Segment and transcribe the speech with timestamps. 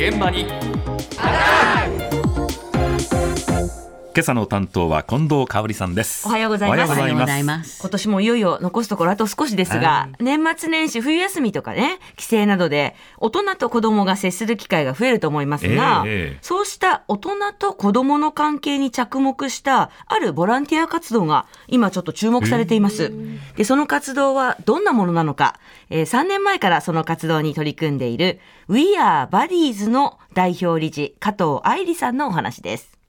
[0.00, 0.46] 現場に。
[4.12, 6.26] 今朝の担当は近藤香織さんです。
[6.26, 6.90] おはようございます。
[6.90, 7.80] おはようございます。
[7.80, 23.12] 今年もいよいよ残すところあと少しですが、年末年始冬休みとかね帰省などで大人と子供が接する機会が増えると思いますが、ええそうした大人と子供の関係に着目したあるボランティア活動が今ちょっと注目されています、
[23.56, 32.99] でその活動はどんなものなのか、えー3年前からその活動に取り組んでいる We Are Buddies の代表理事加藤愛理さんのお話です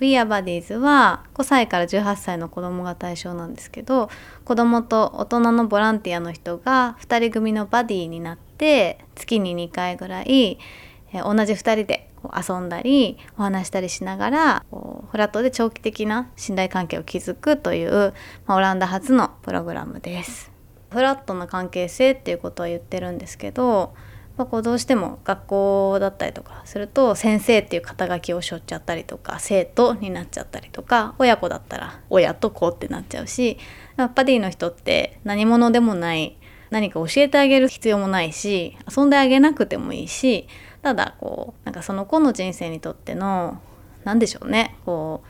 [0.00, 4.10] We Are Buddies は5歳から18歳の子供が対象なんですけど
[4.44, 10.58] 子供と大人のボランティアの人が2人組のバディになって月に2回ぐらい
[11.12, 18.12] 同じ2人で遊んだりお話したりしながらフラットで長期的な信頼関係を築くという、
[18.46, 20.50] まあオランダ初のプログラムです。
[20.90, 23.94] フラットな関係性っていうことは言ってるんですけど、
[24.38, 33.58] ま、こうどうしても学校だったりとかすると先生っていう肩書きを背負っちゃったりとか生徒になっちゃったりとか親子だったら親と子ってなっちゃうし
[33.96, 36.36] やっぱディの人って何者でもない
[36.70, 40.46] 何か教えてあげる必要もないし遊んであげなくてもいいし
[40.82, 43.60] ただこうなんかその子の人生にとっての
[44.04, 45.28] 何でしょうねこう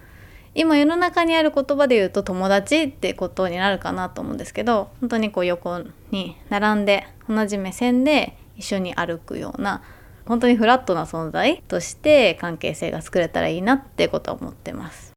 [0.54, 9.82] 今世の中にある言葉で言うと友達ってことになるかなと思うんですけど本当にこう横に並んで同じ目線で一緒に歩くような
[10.26, 15.12] 本当にフラットな存在として関係性が作れたらいいなってことは思ってます。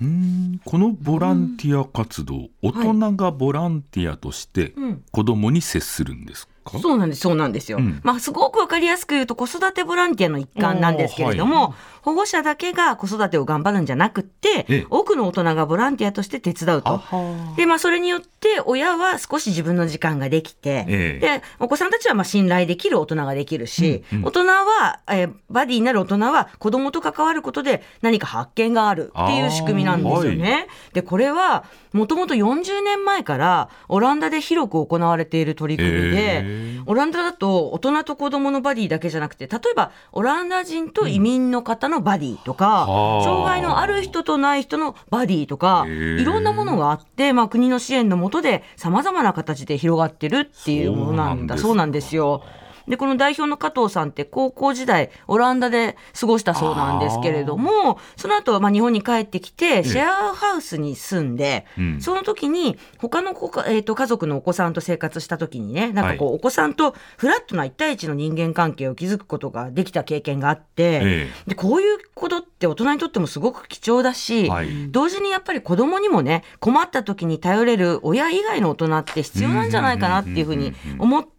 [0.00, 5.04] うーんこのボランティア活動、大人がボランティアとしてうん。
[5.12, 7.78] 子供に接するんですか、そうなんです、そうなんですよ。
[7.78, 8.00] うん。
[8.02, 14.86] まあ、すごくわかりやすく言うと、子育てボランティアの一環なんですけれども、おー保護者だけが子育てを頑張るんじゃなくって、ええ。
[14.90, 16.98] 多くの大人がボランティアとして手伝うと。
[16.98, 21.38] はで、まあ、それによって、親は少し自分の時間ができて、ええ。
[21.38, 24.24] で、お子さんたちはまあ信頼できる大人ができるし、うんうん。
[24.26, 30.66] 大人は、えーバディになる大人は子供と関わることで何か発見があるっていう仕組みなんですよね。
[30.92, 36.53] で、これは、もともと40年前からオランダで広く行われている取り組みで、へえ
[36.86, 51.58] オランダだと大人と子供のバディだけじゃなくて、例えばオランダ人と移民の方のバディとか、はあ障害のある人とない人のバディとか、いろんなものがあって、まあ国の支援のもとで様々な形で広がってるっていうものなんだ。
[51.58, 52.42] そううなんんですよ。
[52.88, 62.00] で、この代表の加藤さんって高校時代、オランダで過ごしたそうなんですけれども、その後、まあ日本に帰ってきて、シェアハウスに住んで、うん。
[62.00, 66.36] その時に他の子か、えー、と家族のお子さんと生活した時にねなんかこう、はい。
[66.36, 74.90] お子さんとフラットな一対一の人間関係を築くことができた経験があって、えでこういうことって大人にとってもすごく貴重だし、はい。
[74.90, 81.33] 同時にやっぱり子供にもね困った時に頼れる親以外の大人って必要なんじゃないかなっていうふうに思って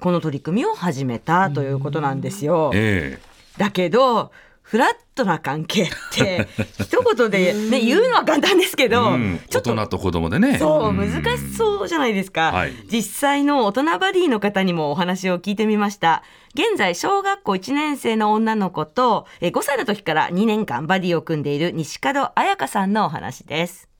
[0.00, 2.70] この取り組みを始めたということなんですよ。
[2.74, 4.32] ええだけど
[4.62, 6.48] フラットな関係って
[6.80, 12.52] 一言で、ね、言うのは簡単ですけど、うんちょっと大人と子供でねそう、ん難しそうじゃないですか。
[12.52, 16.22] はい実際の大人バディの方にもお話を聞いてみました。
[16.54, 23.91] 現在、小学校1年生の女の子と、え5歳の時から2年間バディを組んでいる西門彩香さんのお話です。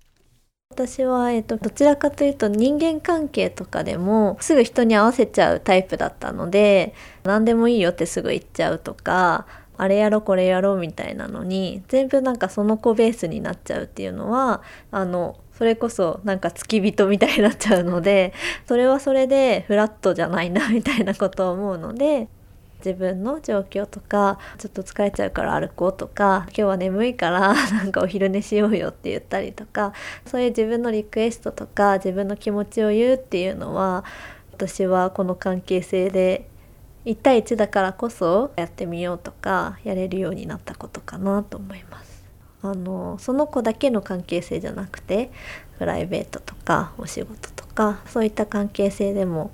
[0.72, 6.94] 私は、えっと、どちらかというと人間関係とかでもすぐ人に合わせちゃうタイプだったので
[7.24, 9.46] 何でもいいよってすぐ言っちゃうとか
[9.76, 18.32] あれやろこれやろみたいなのに全部なんかその子ベースになっちゃうっていうのはあのそれこそなんか付き人みたいになっちゃうので
[18.66, 22.28] それはそれでフラットじゃないなみたいなことを思うので
[22.84, 29.92] 自分の状況とかちょっと疲れちゃうから歩こうとか今日は眠いから なんかお昼寝しようよって言ったりとか
[30.26, 34.04] そういう自分のリクエストとか自分の気持ちを言うっていうのは
[34.52, 36.48] 私はこの関係性で
[37.04, 42.12] 1対1だからこそやってみようとかやれるようになったことかなと思います。
[42.64, 45.32] あのその子だけの関係性じゃなくて
[45.78, 49.50] プライベートとかお仕事とかそういった関係性でも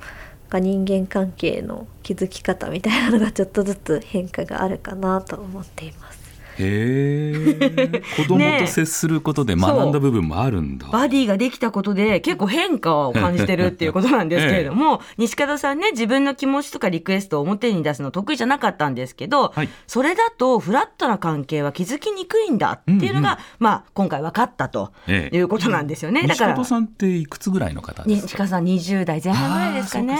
[0.48, 6.27] か人間関係の築き方みたいなのがちょっとずつ変化があるかなと思っています。
[6.58, 19.68] へえ子供と接することで学んだ部分もあるんだ、バディができたことで結構変化を感じてるっていうことなんですけれども、 西門さんね、自分の気持ちとかリクエストを表に出すの得意じゃなかったんですけど、はい。
[19.86, 25.36] それだとフラットな関係は築きにくいんだっていうのが、うんまあ今回分かったとええ。
[25.36, 26.22] いうことなんですよね。
[26.26, 28.26] だから西門さんっていくつぐらいの方ですか？
[28.28, 30.18] 西川さん20代前半ぐらいですかね。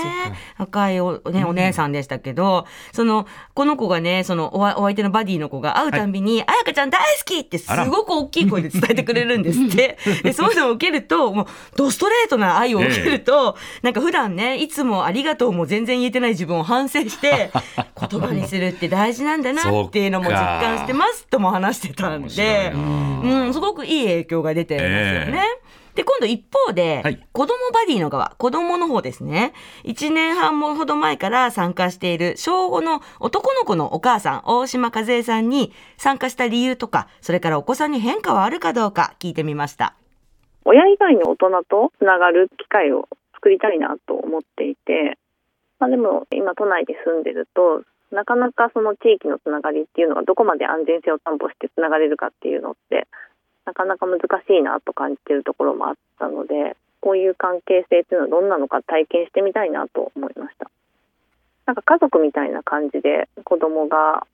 [0.59, 9.99] 若いお,、ね、お姉さんでしたけど、その、この子がね、そのおわお相手のバディの子が会うたんびに、に、あやかちゃん大好きってすごく大きい声で伝えてくれるんですって。
[10.23, 11.47] で、そういうのを受けると、もう、
[11.77, 17.51] ドストレートな愛を受けると、なんか普段ね、いつもありがとうも全然言えてない自分を反省して、
[18.11, 22.73] 言葉にするって大事なんだなっていうのも実感してますとも話してたんで。
[22.75, 25.45] うん、すごくいい影響が出てますよね。
[25.95, 29.53] で、今度一方で、はい子供バディの側、子供の方ですね。
[29.85, 39.95] 1年半ほど前から参加している小5の男の子のお母さん、大島和恵さんに参加した理由とか、それからお子さんに変化はあるかどうか聞いてみました。
[40.65, 45.17] 親以外の大人とつながる機会を作りたいなと思っていて、
[45.79, 53.07] まあ、でも今都内で住んでるとなかなかその地域のつながりっていうのがどこまで安全性を担保してつながれるかっていうのって
[53.69, 54.25] なかなか難し
[54.59, 60.71] いなと感じてるところもあったのでこういう関係性っていうのはどんなのか体験してみたいなと思いました。
[61.67, 64.27] なんか家族みたいな感じで子供が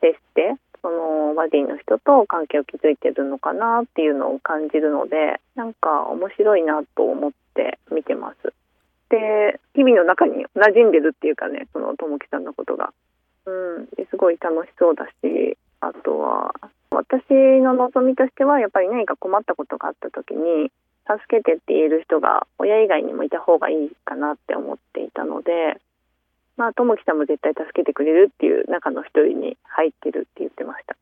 [0.00, 8.52] 接してそのバディの人と関係を築いてるのかなっていうのを感じるのでなんか面白いなと思って見てます。
[9.08, 12.92] で日々の中に馴染んでるっていうかねそのともきさんのことが。
[13.46, 13.50] う
[13.82, 13.86] ん。
[14.10, 16.52] すごい楽しそうだしあとは
[17.10, 20.70] 私の望みとしてはやっぱり何か困ったことがあった時に
[21.06, 25.80] 助けてって言える人が親以外にもいた方がいいかなって思っていたので
[26.56, 30.94] まあともきさんも絶対助けてくれるっていう中の一人に入ってるって言ってました。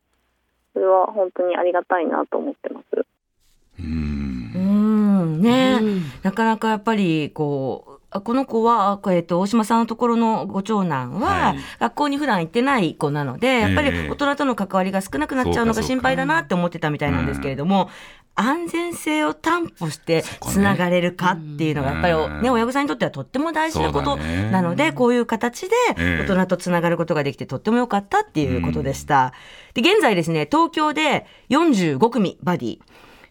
[0.73, 2.85] それは本当にありがたいなと思ってます。
[2.95, 5.39] ううん。
[5.39, 5.81] ん、ね、
[6.23, 11.59] なかなかやっぱりここの子は、えっと、大島さんのところのご長男は、はい。
[11.79, 17.89] 学校に普段行ってない子なので、やっぱり大人との関わりが少なくなっちゃうのが心配だなって思ってたみたいなんですけれども、
[18.35, 26.25] 安全性を担保してつながれるかっていうのが、やっぱりうんね、親御さんにとってはとっても大事なことなので、こういう形でええ。
[26.25, 29.33] 大人とつながることができてとっても良かったっていうことでした。
[29.73, 32.79] で、現在ですね、東京で45組バディ、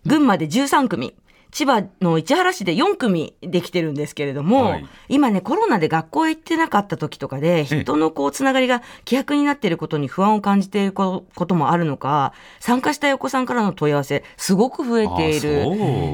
[0.06, 1.14] 群馬で13組、
[1.50, 4.87] 千葉の市原市で4組できてるんですけれども、はい。
[5.09, 15.65] 今ね、コロナで学校へ行ってなかった時とかで、人のこう、つながりが希薄になっていることに不安を感じているここともあるのか、参加したいお子さんからの問い合わせ、すごく増えている。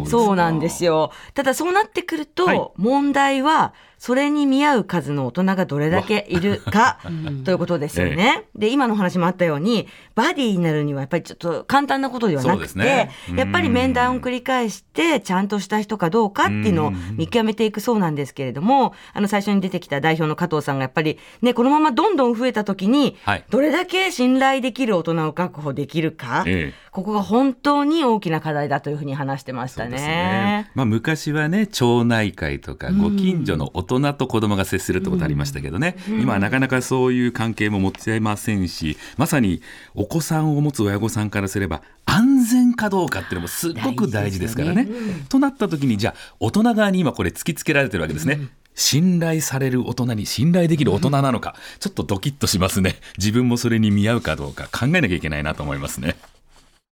[0.05, 1.11] あそうなんですよ。
[1.35, 2.69] ただそうなってくると、はい。
[2.77, 6.99] 問題は、それに見合う数の大人がどれだけいるか
[7.47, 8.45] ということですよね。
[8.55, 13.11] で、今の話もあったように、バディになるにはやっぱりちょっと簡単なことではなくて、ね。
[13.31, 13.39] うん。
[13.39, 23.45] やっぱり面談を繰り返して、ちゃんとした人かどうかっていうのを見極めていくそうなんですけれども、あの最初に出てきた代表の加藤さんがやっぱりね、このままどんどん増えた時に、はい。
[23.51, 30.71] どれだけ信頼できる大人を確保できるか、ええここが本当に大きな課題だというふうに話してましたそうですね。
[30.77, 39.61] まあ、昔はね町内会とかご近所の大人と子供が接するってことありましたけどね、今はなかなかそういう関係も持ち合いませんしまさに
[39.97, 44.87] お子さんを持つ親御さんからすれば安全かどうかっていうのもすごく大事ですからね。
[45.29, 48.39] となった時にじゃあ大人側に今これ突きつけられてるわけですね。
[48.77, 53.01] 信頼される大人に信頼できる大人なのか、ちょっとドキッとしますね。
[53.19, 56.15] 自分もそれに見合うかどうか考えなきゃいけないなと思いますね。